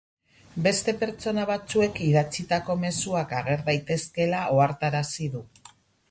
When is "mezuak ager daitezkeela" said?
2.85-4.39